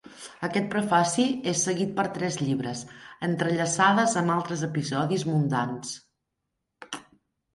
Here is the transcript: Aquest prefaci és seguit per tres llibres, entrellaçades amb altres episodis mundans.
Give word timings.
Aquest 0.45 0.67
prefaci 0.75 1.23
és 1.49 1.59
seguit 1.67 1.91
per 1.99 2.05
tres 2.15 2.37
llibres, 2.39 2.79
entrellaçades 3.27 4.17
amb 4.23 4.35
altres 4.37 4.63
episodis 4.71 5.27
mundans. 5.33 5.93